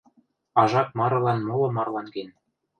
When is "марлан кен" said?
1.75-2.29